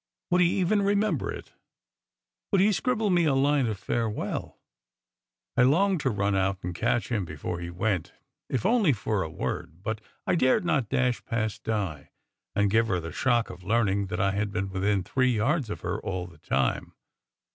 Would 0.31 0.41
he 0.41 0.59
even 0.59 0.81
remember 0.81 1.31
it? 1.31 1.53
Would 2.51 2.59
he 2.59 2.71
scribble 2.71 3.11
me 3.11 3.25
a 3.25 3.35
line 3.35 3.67
of 3.67 3.77
farewell? 3.77 4.57
I 5.55 5.61
longed 5.61 5.99
to 5.99 6.09
run 6.09 6.33
out 6.35 6.57
and 6.63 6.73
catch 6.73 7.09
him 7.09 7.23
before 7.23 7.59
he 7.59 7.69
went, 7.69 8.11
if 8.49 8.65
only 8.65 8.93
for 8.93 9.21
a 9.21 9.29
word, 9.29 9.83
but 9.83 10.01
I 10.25 10.33
dared 10.33 10.65
not 10.65 10.89
dash 10.89 11.23
past 11.25 11.63
Di, 11.65 12.09
and 12.55 12.71
give 12.71 12.87
her 12.87 12.99
the 12.99 13.11
shock 13.11 13.51
of 13.51 13.61
learning 13.63 14.07
that 14.07 14.19
I 14.19 14.31
had 14.31 14.51
been 14.51 14.71
within 14.71 15.03
three 15.03 15.35
yards 15.35 15.69
of 15.69 15.81
her 15.81 15.99
all 16.01 16.25
the 16.25 16.39
time. 16.39 16.93